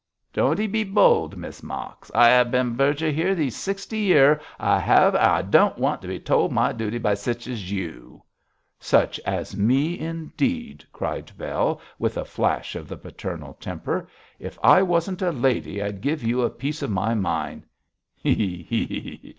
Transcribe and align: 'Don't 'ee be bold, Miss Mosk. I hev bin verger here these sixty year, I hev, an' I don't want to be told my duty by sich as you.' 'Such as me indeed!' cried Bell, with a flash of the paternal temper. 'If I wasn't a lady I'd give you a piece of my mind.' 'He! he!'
'Don't 0.33 0.59
'ee 0.59 0.65
be 0.65 0.83
bold, 0.83 1.37
Miss 1.37 1.61
Mosk. 1.61 2.09
I 2.15 2.29
hev 2.29 2.49
bin 2.49 2.75
verger 2.75 3.11
here 3.11 3.35
these 3.35 3.55
sixty 3.55 3.99
year, 3.99 4.41
I 4.59 4.79
hev, 4.79 5.13
an' 5.13 5.21
I 5.29 5.43
don't 5.43 5.77
want 5.77 6.01
to 6.01 6.07
be 6.07 6.19
told 6.19 6.51
my 6.51 6.71
duty 6.71 6.97
by 6.97 7.13
sich 7.13 7.45
as 7.45 7.71
you.' 7.71 8.23
'Such 8.79 9.19
as 9.27 9.55
me 9.55 9.99
indeed!' 9.99 10.83
cried 10.91 11.31
Bell, 11.37 11.79
with 11.99 12.17
a 12.17 12.25
flash 12.25 12.75
of 12.75 12.87
the 12.87 12.97
paternal 12.97 13.53
temper. 13.61 14.07
'If 14.39 14.57
I 14.63 14.81
wasn't 14.81 15.21
a 15.21 15.29
lady 15.31 15.83
I'd 15.83 16.01
give 16.01 16.23
you 16.23 16.41
a 16.41 16.49
piece 16.49 16.81
of 16.81 16.89
my 16.89 17.13
mind.' 17.13 17.67
'He! 18.15 18.63
he!' 18.63 19.29